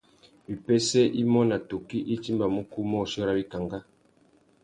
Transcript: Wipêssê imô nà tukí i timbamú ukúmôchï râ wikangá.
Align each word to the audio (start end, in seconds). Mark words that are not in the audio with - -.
Wipêssê 0.47 1.01
imô 1.21 1.41
nà 1.49 1.57
tukí 1.69 1.97
i 2.13 2.15
timbamú 2.23 2.61
ukúmôchï 2.65 3.19
râ 3.27 3.33
wikangá. 3.37 3.79